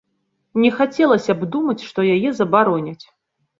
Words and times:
Не 0.63 0.71
хацелася 0.79 1.35
б 1.43 1.51
думаць, 1.57 1.85
што 1.91 1.99
яе 2.17 2.35
забароняць. 2.43 3.05